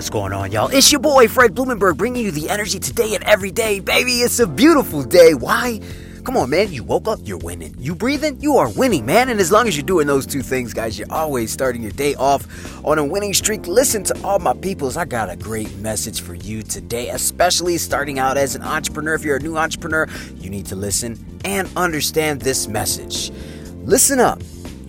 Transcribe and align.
What's 0.00 0.08
going 0.08 0.32
on, 0.32 0.50
y'all? 0.50 0.68
It's 0.68 0.90
your 0.90 1.02
boy, 1.02 1.28
Fred 1.28 1.54
Blumenberg, 1.54 1.98
bringing 1.98 2.24
you 2.24 2.30
the 2.30 2.48
energy 2.48 2.78
today 2.78 3.14
and 3.14 3.22
every 3.24 3.50
day. 3.50 3.80
Baby, 3.80 4.22
it's 4.22 4.38
a 4.38 4.46
beautiful 4.46 5.02
day. 5.02 5.34
Why? 5.34 5.78
Come 6.24 6.38
on, 6.38 6.48
man. 6.48 6.72
You 6.72 6.84
woke 6.84 7.06
up, 7.06 7.18
you're 7.22 7.36
winning. 7.36 7.74
You 7.78 7.94
breathing, 7.94 8.40
you 8.40 8.56
are 8.56 8.70
winning, 8.70 9.04
man. 9.04 9.28
And 9.28 9.38
as 9.38 9.52
long 9.52 9.68
as 9.68 9.76
you're 9.76 9.84
doing 9.84 10.06
those 10.06 10.24
two 10.24 10.40
things, 10.40 10.72
guys, 10.72 10.98
you're 10.98 11.12
always 11.12 11.52
starting 11.52 11.82
your 11.82 11.92
day 11.92 12.14
off 12.14 12.46
on 12.82 12.98
a 12.98 13.04
winning 13.04 13.34
streak. 13.34 13.66
Listen 13.66 14.02
to 14.04 14.18
all 14.24 14.38
my 14.38 14.54
peoples. 14.54 14.96
I 14.96 15.04
got 15.04 15.28
a 15.28 15.36
great 15.36 15.76
message 15.76 16.22
for 16.22 16.32
you 16.32 16.62
today, 16.62 17.10
especially 17.10 17.76
starting 17.76 18.18
out 18.18 18.38
as 18.38 18.54
an 18.54 18.62
entrepreneur. 18.62 19.12
If 19.12 19.22
you're 19.22 19.36
a 19.36 19.42
new 19.42 19.58
entrepreneur, 19.58 20.08
you 20.36 20.48
need 20.48 20.64
to 20.68 20.76
listen 20.76 21.22
and 21.44 21.68
understand 21.76 22.40
this 22.40 22.68
message. 22.68 23.30
Listen 23.84 24.18
up. 24.18 24.40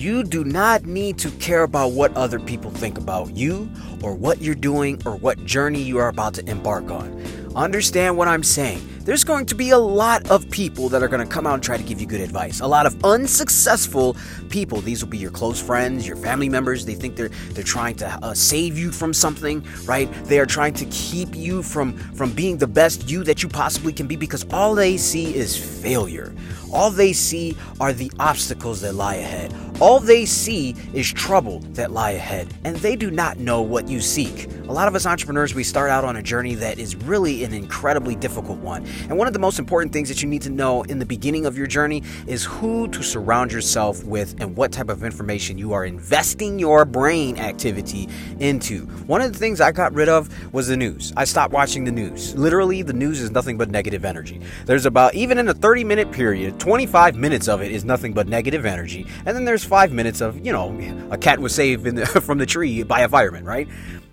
You 0.00 0.24
do 0.24 0.44
not 0.44 0.86
need 0.86 1.18
to 1.18 1.30
care 1.32 1.62
about 1.62 1.92
what 1.92 2.16
other 2.16 2.40
people 2.40 2.70
think 2.70 2.96
about 2.96 3.36
you 3.36 3.70
or 4.02 4.14
what 4.14 4.40
you're 4.40 4.54
doing 4.54 4.98
or 5.04 5.14
what 5.14 5.44
journey 5.44 5.82
you 5.82 5.98
are 5.98 6.08
about 6.08 6.32
to 6.36 6.50
embark 6.50 6.90
on. 6.90 7.22
Understand 7.54 8.16
what 8.16 8.26
I'm 8.26 8.42
saying. 8.42 8.80
There's 9.02 9.24
going 9.24 9.46
to 9.46 9.54
be 9.54 9.70
a 9.70 9.78
lot 9.78 10.30
of 10.30 10.50
people 10.50 10.90
that 10.90 11.02
are 11.02 11.08
going 11.08 11.26
to 11.26 11.32
come 11.32 11.46
out 11.46 11.54
and 11.54 11.62
try 11.62 11.78
to 11.78 11.82
give 11.82 12.02
you 12.02 12.06
good 12.06 12.20
advice. 12.20 12.60
A 12.60 12.66
lot 12.66 12.84
of 12.84 13.02
unsuccessful 13.02 14.14
people. 14.50 14.82
These 14.82 15.02
will 15.02 15.10
be 15.10 15.16
your 15.16 15.30
close 15.30 15.60
friends, 15.60 16.06
your 16.06 16.16
family 16.16 16.50
members. 16.50 16.84
They 16.84 16.94
think 16.94 17.16
they're 17.16 17.30
they're 17.52 17.64
trying 17.64 17.96
to 17.96 18.06
uh, 18.22 18.34
save 18.34 18.76
you 18.76 18.92
from 18.92 19.14
something, 19.14 19.66
right? 19.86 20.12
They 20.24 20.38
are 20.38 20.44
trying 20.44 20.74
to 20.74 20.84
keep 20.86 21.34
you 21.34 21.62
from 21.62 21.96
from 22.14 22.32
being 22.32 22.58
the 22.58 22.66
best 22.66 23.08
you 23.08 23.24
that 23.24 23.42
you 23.42 23.48
possibly 23.48 23.94
can 23.94 24.06
be 24.06 24.16
because 24.16 24.44
all 24.52 24.74
they 24.74 24.98
see 24.98 25.34
is 25.34 25.56
failure. 25.56 26.34
All 26.72 26.90
they 26.90 27.14
see 27.14 27.56
are 27.80 27.92
the 27.92 28.12
obstacles 28.20 28.82
that 28.82 28.94
lie 28.94 29.16
ahead. 29.16 29.54
All 29.80 29.98
they 29.98 30.26
see 30.26 30.76
is 30.92 31.10
trouble 31.10 31.60
that 31.70 31.90
lie 31.90 32.10
ahead, 32.10 32.52
and 32.64 32.76
they 32.76 32.96
do 32.96 33.10
not 33.10 33.38
know 33.38 33.62
what 33.62 33.88
you 33.88 34.00
seek. 34.00 34.46
A 34.68 34.72
lot 34.72 34.88
of 34.88 34.94
us 34.94 35.06
entrepreneurs, 35.06 35.54
we 35.54 35.64
start 35.64 35.90
out 35.90 36.04
on 36.04 36.16
a 36.16 36.22
journey 36.22 36.54
that 36.56 36.78
is 36.78 36.94
really 36.94 37.44
an 37.44 37.54
incredibly 37.54 38.14
difficult 38.14 38.58
one. 38.58 38.86
And 39.08 39.16
one 39.18 39.26
of 39.26 39.32
the 39.32 39.38
most 39.38 39.58
important 39.58 39.92
things 39.92 40.08
that 40.08 40.22
you 40.22 40.28
need 40.28 40.42
to 40.42 40.50
know 40.50 40.82
in 40.82 40.98
the 40.98 41.06
beginning 41.06 41.46
of 41.46 41.56
your 41.56 41.66
journey 41.66 42.02
is 42.26 42.44
who 42.44 42.88
to 42.88 43.02
surround 43.02 43.52
yourself 43.52 44.04
with 44.04 44.40
and 44.40 44.56
what 44.56 44.72
type 44.72 44.88
of 44.88 45.04
information 45.04 45.58
you 45.58 45.72
are 45.72 45.84
investing 45.84 46.58
your 46.58 46.84
brain 46.84 47.38
activity 47.38 48.08
into. 48.38 48.86
One 49.06 49.20
of 49.20 49.32
the 49.32 49.38
things 49.38 49.60
I 49.60 49.72
got 49.72 49.92
rid 49.92 50.08
of 50.08 50.28
was 50.52 50.68
the 50.68 50.76
news. 50.76 51.12
I 51.16 51.24
stopped 51.24 51.52
watching 51.52 51.84
the 51.84 51.92
news. 51.92 52.34
Literally, 52.34 52.82
the 52.82 52.92
news 52.92 53.20
is 53.20 53.30
nothing 53.30 53.58
but 53.58 53.70
negative 53.70 54.04
energy. 54.04 54.40
There's 54.66 54.86
about, 54.86 55.14
even 55.14 55.38
in 55.38 55.48
a 55.48 55.54
30 55.54 55.84
minute 55.84 56.10
period, 56.12 56.58
25 56.60 57.16
minutes 57.16 57.48
of 57.48 57.62
it 57.62 57.72
is 57.72 57.84
nothing 57.84 58.12
but 58.12 58.28
negative 58.28 58.66
energy. 58.66 59.06
And 59.26 59.36
then 59.36 59.44
there's 59.44 59.64
five 59.64 59.92
minutes 59.92 60.20
of, 60.20 60.44
you 60.44 60.52
know, 60.52 60.76
a 61.10 61.18
cat 61.18 61.38
was 61.38 61.54
saved 61.54 61.84
the, 61.84 62.06
from 62.20 62.38
the 62.38 62.46
tree 62.46 62.82
by 62.82 63.00
a 63.00 63.08
fireman, 63.08 63.44
right? 63.44 63.68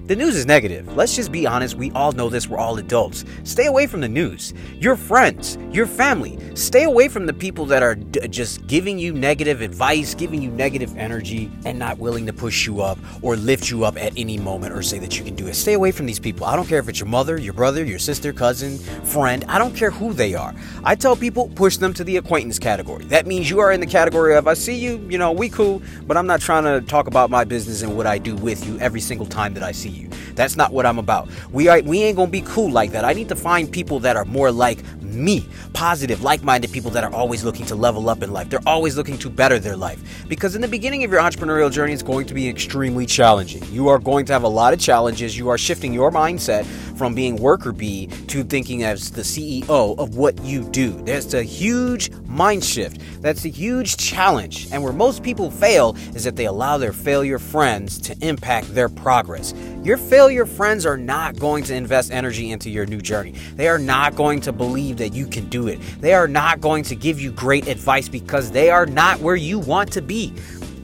The 0.07 0.15
news 0.15 0.37
is 0.37 0.45
negative. 0.45 0.95
Let's 0.95 1.17
just 1.17 1.33
be 1.33 1.45
honest, 1.45 1.75
we 1.75 1.91
all 1.91 2.13
know 2.13 2.29
this, 2.29 2.47
we're 2.47 2.57
all 2.57 2.77
adults. 2.77 3.25
Stay 3.43 3.65
away 3.65 3.87
from 3.87 3.99
the 3.99 4.07
news. 4.07 4.53
Your 4.75 4.95
friends, 4.95 5.57
your 5.69 5.85
family, 5.85 6.39
stay 6.55 6.83
away 6.85 7.09
from 7.09 7.25
the 7.25 7.33
people 7.33 7.65
that 7.65 7.83
are 7.83 7.95
d- 7.95 8.25
just 8.29 8.65
giving 8.67 8.97
you 8.97 9.11
negative 9.11 9.59
advice, 9.59 10.15
giving 10.15 10.41
you 10.41 10.49
negative 10.49 10.95
energy, 10.95 11.51
and 11.65 11.77
not 11.77 11.97
willing 11.97 12.25
to 12.25 12.31
push 12.31 12.65
you 12.65 12.81
up 12.81 12.97
or 13.21 13.35
lift 13.35 13.69
you 13.69 13.83
up 13.83 13.97
at 13.97 14.13
any 14.15 14.37
moment 14.37 14.73
or 14.73 14.81
say 14.81 14.97
that 14.97 15.19
you 15.19 15.25
can 15.25 15.35
do 15.35 15.47
it. 15.47 15.55
Stay 15.55 15.73
away 15.73 15.91
from 15.91 16.05
these 16.05 16.19
people. 16.19 16.45
I 16.45 16.55
don't 16.55 16.69
care 16.69 16.79
if 16.79 16.87
it's 16.87 17.01
your 17.01 17.09
mother, 17.09 17.37
your 17.37 17.51
brother, 17.51 17.83
your 17.83 17.99
sister, 17.99 18.31
cousin, 18.31 18.77
friend. 19.03 19.43
I 19.49 19.57
don't 19.57 19.75
care 19.75 19.91
who 19.91 20.13
they 20.13 20.35
are. 20.35 20.55
I 20.85 20.95
tell 20.95 21.17
people, 21.17 21.49
push 21.49 21.75
them 21.75 21.93
to 21.95 22.05
the 22.05 22.15
acquaintance 22.15 22.59
category. 22.59 23.03
That 23.07 23.27
means 23.27 23.49
you 23.49 23.59
are 23.59 23.73
in 23.73 23.81
the 23.81 23.85
category 23.85 24.37
of, 24.37 24.47
I 24.47 24.53
see 24.53 24.75
you, 24.75 25.05
you 25.09 25.17
know, 25.17 25.33
we 25.33 25.49
cool, 25.49 25.81
but 26.03 26.15
I'm 26.15 26.27
not 26.27 26.39
trying 26.39 26.63
to 26.63 26.79
talk 26.87 27.07
about 27.07 27.29
my 27.29 27.43
business 27.43 27.81
and 27.81 27.97
what 27.97 28.07
I 28.07 28.19
do 28.19 28.37
with 28.37 28.65
you 28.65 28.79
every 28.79 29.01
single 29.01 29.25
time 29.25 29.53
that 29.55 29.63
I 29.63 29.73
see 29.73 29.89
you 29.89 29.96
you. 29.97 30.09
That's 30.35 30.55
not 30.55 30.71
what 30.71 30.85
I'm 30.85 30.99
about. 30.99 31.29
We 31.51 31.67
are 31.67 31.81
we 31.81 32.03
ain't 32.03 32.15
gonna 32.15 32.31
be 32.31 32.41
cool 32.41 32.71
like 32.71 32.91
that. 32.91 33.03
I 33.03 33.13
need 33.13 33.29
to 33.29 33.35
find 33.35 33.71
people 33.71 33.99
that 34.01 34.15
are 34.15 34.25
more 34.25 34.51
like 34.51 34.83
me, 35.01 35.47
positive, 35.73 36.21
like-minded 36.21 36.71
people 36.71 36.91
that 36.91 37.03
are 37.03 37.13
always 37.13 37.43
looking 37.43 37.65
to 37.65 37.75
level 37.75 38.09
up 38.09 38.21
in 38.21 38.31
life. 38.31 38.49
They're 38.49 38.59
always 38.67 38.97
looking 38.97 39.17
to 39.19 39.29
better 39.29 39.57
their 39.57 39.75
life. 39.75 40.25
Because 40.27 40.55
in 40.55 40.61
the 40.61 40.67
beginning 40.67 41.03
of 41.03 41.11
your 41.11 41.21
entrepreneurial 41.21 41.71
journey, 41.71 41.93
it's 41.93 42.03
going 42.03 42.27
to 42.27 42.33
be 42.33 42.47
extremely 42.47 43.05
challenging. 43.05 43.63
You 43.71 43.87
are 43.87 43.99
going 43.99 44.25
to 44.27 44.33
have 44.33 44.43
a 44.43 44.47
lot 44.47 44.73
of 44.73 44.79
challenges. 44.79 45.37
You 45.37 45.49
are 45.49 45.57
shifting 45.57 45.93
your 45.93 46.11
mindset 46.11 46.65
from 46.97 47.13
being 47.13 47.35
worker 47.35 47.71
bee 47.71 48.07
to 48.27 48.43
thinking 48.43 48.83
as 48.83 49.11
the 49.11 49.21
CEO 49.21 49.97
of 49.97 50.17
what 50.17 50.41
you 50.43 50.63
do. 50.71 50.91
There's 51.03 51.33
a 51.33 51.43
huge 51.43 52.11
mind 52.25 52.63
shift. 52.63 53.01
That's 53.21 53.45
a 53.45 53.49
huge 53.49 53.97
challenge. 53.97 54.67
And 54.71 54.83
where 54.83 54.93
most 54.93 55.23
people 55.23 55.51
fail 55.51 55.95
is 56.15 56.23
that 56.23 56.35
they 56.35 56.45
allow 56.45 56.77
their 56.77 56.93
failure 56.93 57.39
friends 57.39 57.99
to 58.01 58.17
impact 58.21 58.73
their 58.73 58.89
progress. 58.89 59.53
Your 59.83 59.97
failure 59.97 60.45
friends 60.45 60.85
are 60.85 60.97
not 60.97 61.39
going 61.39 61.63
to 61.65 61.75
invest 61.75 62.11
energy 62.11 62.51
into 62.51 62.69
your 62.69 62.85
new 62.85 62.99
journey. 62.99 63.31
They 63.55 63.67
are 63.67 63.77
not 63.77 64.15
going 64.15 64.41
to 64.41 64.51
believe 64.51 64.97
that 64.97 65.13
you 65.13 65.27
can 65.27 65.47
do 65.49 65.67
it. 65.67 65.79
They 66.01 66.13
are 66.13 66.27
not 66.27 66.61
going 66.61 66.83
to 66.85 66.95
give 66.95 67.21
you 67.21 67.31
great 67.31 67.67
advice 67.67 68.09
because 68.09 68.51
they 68.51 68.69
are 68.69 68.85
not 68.85 69.19
where 69.19 69.35
you 69.35 69.59
want 69.59 69.91
to 69.93 70.01
be. 70.01 70.33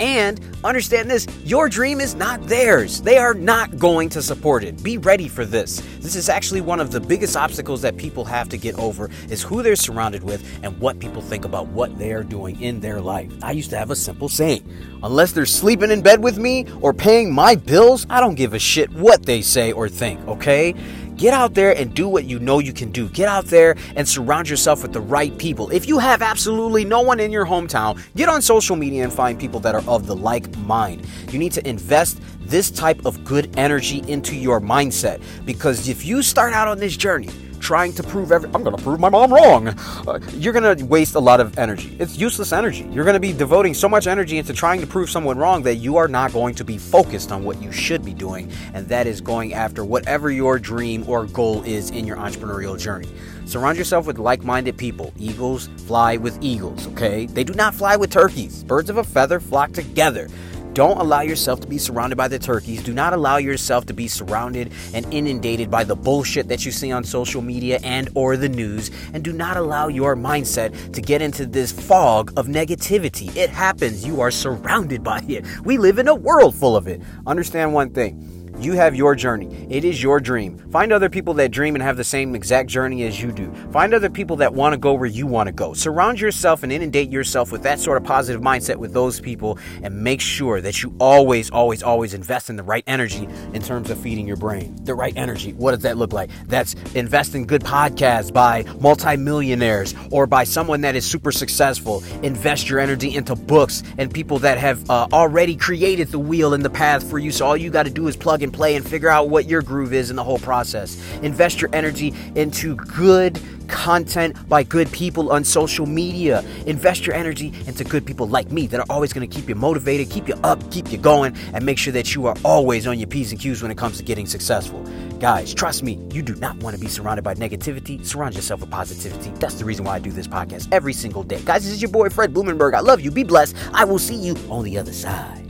And 0.03 0.41
understand 0.65 1.09
this 1.09 1.25
your 1.45 1.69
dream 1.69 2.01
is 2.01 2.13
not 2.13 2.45
theirs. 2.45 3.01
They 3.01 3.17
are 3.17 3.33
not 3.33 3.79
going 3.79 4.09
to 4.09 4.21
support 4.21 4.65
it. 4.65 4.83
Be 4.83 4.97
ready 4.97 5.29
for 5.29 5.45
this. 5.45 5.81
This 6.01 6.17
is 6.17 6.27
actually 6.27 6.59
one 6.59 6.81
of 6.81 6.91
the 6.91 6.99
biggest 6.99 7.37
obstacles 7.37 7.81
that 7.83 7.95
people 7.95 8.25
have 8.25 8.49
to 8.49 8.57
get 8.57 8.77
over 8.77 9.09
is 9.29 9.41
who 9.41 9.63
they're 9.63 9.77
surrounded 9.77 10.21
with 10.21 10.45
and 10.61 10.77
what 10.81 10.99
people 10.99 11.21
think 11.21 11.45
about 11.45 11.67
what 11.67 11.97
they 11.97 12.11
are 12.11 12.21
doing 12.23 12.59
in 12.61 12.81
their 12.81 12.99
life. 12.99 13.31
I 13.41 13.53
used 13.53 13.69
to 13.69 13.77
have 13.77 13.91
a 13.91 13.95
simple 13.95 14.27
saying 14.27 14.69
unless 15.03 15.31
they're 15.31 15.45
sleeping 15.45 15.89
in 15.89 16.01
bed 16.01 16.21
with 16.21 16.37
me 16.37 16.65
or 16.81 16.93
paying 16.93 17.33
my 17.33 17.55
bills, 17.55 18.05
I 18.09 18.19
don't 18.19 18.35
give 18.35 18.53
a 18.53 18.59
shit 18.59 18.91
what 18.91 19.25
they 19.25 19.41
say 19.41 19.71
or 19.71 19.87
think, 19.87 20.19
okay? 20.27 20.75
Get 21.15 21.33
out 21.33 21.53
there 21.53 21.75
and 21.77 21.93
do 21.93 22.07
what 22.07 22.25
you 22.25 22.39
know 22.39 22.59
you 22.59 22.73
can 22.73 22.91
do. 22.91 23.07
Get 23.09 23.27
out 23.27 23.45
there 23.45 23.75
and 23.95 24.07
surround 24.07 24.49
yourself 24.49 24.81
with 24.81 24.93
the 24.93 25.01
right 25.01 25.37
people. 25.37 25.69
If 25.69 25.87
you 25.87 25.99
have 25.99 26.21
absolutely 26.21 26.85
no 26.85 27.01
one 27.01 27.19
in 27.19 27.31
your 27.31 27.45
hometown, 27.45 28.01
get 28.15 28.29
on 28.29 28.41
social 28.41 28.75
media 28.75 29.03
and 29.03 29.13
find 29.13 29.39
people 29.39 29.59
that 29.61 29.75
are 29.75 29.83
of 29.87 30.07
the 30.07 30.15
like 30.15 30.55
mind. 30.59 31.05
You 31.31 31.39
need 31.39 31.51
to 31.53 31.67
invest 31.67 32.19
this 32.41 32.69
type 32.71 33.05
of 33.05 33.23
good 33.23 33.53
energy 33.57 34.03
into 34.07 34.35
your 34.35 34.59
mindset 34.59 35.21
because 35.45 35.87
if 35.87 36.05
you 36.05 36.21
start 36.21 36.53
out 36.53 36.67
on 36.67 36.77
this 36.77 36.97
journey, 36.97 37.29
trying 37.63 37.93
to 37.93 38.03
prove 38.03 38.31
every 38.31 38.49
I'm 38.53 38.61
going 38.61 38.75
to 38.75 38.83
prove 38.83 38.99
my 38.99 39.09
mom 39.09 39.33
wrong. 39.33 39.69
Uh, 39.69 40.19
you're 40.33 40.53
going 40.53 40.77
to 40.77 40.85
waste 40.85 41.15
a 41.15 41.19
lot 41.19 41.39
of 41.39 41.57
energy. 41.57 41.95
It's 41.97 42.17
useless 42.17 42.51
energy. 42.51 42.87
You're 42.91 43.05
going 43.05 43.13
to 43.13 43.21
be 43.21 43.31
devoting 43.31 43.73
so 43.73 43.87
much 43.87 44.05
energy 44.05 44.37
into 44.37 44.53
trying 44.53 44.81
to 44.81 44.87
prove 44.87 45.09
someone 45.09 45.37
wrong 45.37 45.63
that 45.63 45.75
you 45.75 45.95
are 45.95 46.09
not 46.09 46.33
going 46.33 46.55
to 46.55 46.65
be 46.65 46.77
focused 46.77 47.31
on 47.31 47.45
what 47.45 47.61
you 47.61 47.71
should 47.71 48.03
be 48.03 48.13
doing, 48.13 48.51
and 48.73 48.85
that 48.89 49.07
is 49.07 49.21
going 49.21 49.53
after 49.53 49.85
whatever 49.85 50.29
your 50.29 50.59
dream 50.59 51.07
or 51.07 51.25
goal 51.25 51.63
is 51.63 51.89
in 51.91 52.05
your 52.05 52.17
entrepreneurial 52.17 52.77
journey. 52.77 53.07
Surround 53.45 53.77
yourself 53.77 54.05
with 54.05 54.19
like 54.19 54.43
minded 54.43 54.77
people. 54.77 55.13
Eagles 55.17 55.69
fly 55.87 56.17
with 56.17 56.37
eagles, 56.43 56.87
okay? 56.87 57.27
They 57.27 57.45
do 57.45 57.53
not 57.53 57.73
fly 57.73 57.95
with 57.95 58.09
turkeys. 58.09 58.63
Birds 58.63 58.89
of 58.89 58.97
a 58.97 59.03
feather 59.03 59.39
flock 59.39 59.71
together. 59.71 60.27
Don't 60.73 60.97
allow 60.97 61.21
yourself 61.21 61.59
to 61.59 61.67
be 61.67 61.77
surrounded 61.77 62.15
by 62.15 62.27
the 62.27 62.39
turkeys. 62.39 62.81
Do 62.81 62.93
not 62.93 63.13
allow 63.13 63.37
yourself 63.37 63.85
to 63.85 63.93
be 63.93 64.07
surrounded 64.07 64.71
and 64.93 65.05
inundated 65.13 65.69
by 65.69 65.83
the 65.83 65.95
bullshit 65.95 66.47
that 66.47 66.65
you 66.65 66.71
see 66.71 66.91
on 66.91 67.03
social 67.03 67.43
media 67.43 67.79
and 67.83 68.09
or 68.15 68.37
the 68.37 68.49
news 68.49 68.89
and 69.13 69.23
do 69.23 69.33
not 69.33 69.55
allow 69.55 69.87
your 69.87 70.15
mindset 70.15 70.93
to 70.93 71.01
get 71.01 71.21
into 71.21 71.45
this 71.45 71.71
fog 71.71 72.33
of 72.37 72.47
negativity. 72.47 73.35
It 73.35 73.51
happens. 73.51 74.03
You 74.03 74.21
are 74.21 74.31
surrounded 74.31 75.03
by 75.03 75.23
it. 75.27 75.45
We 75.63 75.77
live 75.77 75.99
in 75.99 76.07
a 76.07 76.15
world 76.15 76.55
full 76.55 76.75
of 76.75 76.87
it. 76.87 77.01
Understand 77.27 77.73
one 77.73 77.91
thing. 77.91 78.42
You 78.59 78.73
have 78.73 78.95
your 78.95 79.15
journey. 79.15 79.67
It 79.69 79.83
is 79.83 80.01
your 80.01 80.19
dream. 80.19 80.57
Find 80.71 80.93
other 80.93 81.09
people 81.09 81.33
that 81.35 81.51
dream 81.51 81.75
and 81.75 81.81
have 81.81 81.97
the 81.97 82.03
same 82.03 82.35
exact 82.35 82.69
journey 82.69 83.03
as 83.03 83.21
you 83.21 83.31
do. 83.31 83.51
Find 83.71 83.93
other 83.93 84.09
people 84.09 84.35
that 84.37 84.53
want 84.53 84.73
to 84.73 84.77
go 84.77 84.93
where 84.93 85.09
you 85.09 85.25
want 85.25 85.47
to 85.47 85.51
go. 85.51 85.73
Surround 85.73 86.21
yourself 86.21 86.61
and 86.61 86.71
inundate 86.71 87.09
yourself 87.09 87.51
with 87.51 87.63
that 87.63 87.79
sort 87.79 87.97
of 87.97 88.03
positive 88.03 88.41
mindset 88.41 88.75
with 88.75 88.93
those 88.93 89.19
people 89.19 89.57
and 89.81 90.03
make 90.03 90.21
sure 90.21 90.61
that 90.61 90.83
you 90.83 90.95
always, 90.99 91.49
always, 91.49 91.81
always 91.81 92.13
invest 92.13 92.49
in 92.49 92.55
the 92.55 92.63
right 92.63 92.83
energy 92.85 93.27
in 93.53 93.61
terms 93.61 93.89
of 93.89 93.97
feeding 93.97 94.27
your 94.27 94.37
brain. 94.37 94.77
The 94.83 94.93
right 94.93 95.13
energy. 95.17 95.53
What 95.53 95.71
does 95.71 95.83
that 95.83 95.97
look 95.97 96.13
like? 96.13 96.29
That's 96.45 96.75
invest 96.93 97.33
in 97.33 97.45
good 97.45 97.63
podcasts 97.63 98.31
by 98.31 98.65
multimillionaires 98.79 99.95
or 100.11 100.27
by 100.27 100.43
someone 100.43 100.81
that 100.81 100.95
is 100.95 101.05
super 101.05 101.31
successful. 101.31 102.03
Invest 102.21 102.69
your 102.69 102.79
energy 102.79 103.15
into 103.15 103.35
books 103.35 103.81
and 103.97 104.13
people 104.13 104.37
that 104.39 104.59
have 104.59 104.87
uh, 104.89 105.07
already 105.11 105.55
created 105.55 106.09
the 106.09 106.19
wheel 106.19 106.53
and 106.53 106.63
the 106.63 106.69
path 106.69 107.09
for 107.09 107.17
you. 107.17 107.31
So 107.31 107.47
all 107.47 107.57
you 107.57 107.71
got 107.71 107.83
to 107.83 107.91
do 107.91 108.07
is 108.07 108.15
plug 108.15 108.42
and 108.43 108.53
play 108.53 108.75
and 108.75 108.87
figure 108.87 109.09
out 109.09 109.29
what 109.29 109.45
your 109.45 109.61
groove 109.61 109.93
is 109.93 110.09
in 110.09 110.15
the 110.15 110.23
whole 110.23 110.39
process. 110.39 110.97
Invest 111.21 111.61
your 111.61 111.69
energy 111.73 112.13
into 112.35 112.75
good 112.75 113.41
content 113.67 114.37
by 114.47 114.63
good 114.63 114.91
people 114.91 115.31
on 115.31 115.43
social 115.43 115.85
media. 115.85 116.43
Invest 116.65 117.05
your 117.05 117.15
energy 117.15 117.53
into 117.65 117.83
good 117.83 118.05
people 118.05 118.27
like 118.27 118.51
me 118.51 118.67
that 118.67 118.79
are 118.79 118.85
always 118.89 119.13
going 119.13 119.27
to 119.27 119.35
keep 119.35 119.49
you 119.49 119.55
motivated, 119.55 120.09
keep 120.09 120.27
you 120.27 120.35
up, 120.43 120.71
keep 120.71 120.91
you 120.91 120.97
going, 120.97 121.35
and 121.53 121.65
make 121.65 121.77
sure 121.77 121.93
that 121.93 122.13
you 122.13 122.27
are 122.27 122.35
always 122.43 122.87
on 122.87 122.99
your 122.99 123.07
P's 123.07 123.31
and 123.31 123.39
Q's 123.39 123.61
when 123.61 123.71
it 123.71 123.77
comes 123.77 123.97
to 123.97 124.03
getting 124.03 124.25
successful. 124.25 124.83
Guys, 125.19 125.53
trust 125.53 125.83
me, 125.83 125.99
you 126.11 126.21
do 126.21 126.35
not 126.35 126.57
want 126.57 126.75
to 126.75 126.81
be 126.81 126.87
surrounded 126.87 127.23
by 127.23 127.33
negativity. 127.35 128.05
Surround 128.05 128.35
yourself 128.35 128.61
with 128.61 128.69
positivity. 128.69 129.31
That's 129.39 129.55
the 129.55 129.65
reason 129.65 129.85
why 129.85 129.95
I 129.95 129.99
do 129.99 130.11
this 130.11 130.27
podcast 130.27 130.67
every 130.71 130.93
single 130.93 131.23
day. 131.23 131.41
Guys, 131.43 131.63
this 131.63 131.73
is 131.73 131.81
your 131.81 131.91
boy 131.91 132.09
Fred 132.09 132.33
Blumenberg. 132.33 132.73
I 132.73 132.81
love 132.81 133.01
you. 133.01 133.11
Be 133.11 133.23
blessed. 133.23 133.55
I 133.73 133.85
will 133.85 133.99
see 133.99 134.15
you 134.15 134.35
on 134.49 134.63
the 134.65 134.77
other 134.77 134.93
side. 134.93 135.42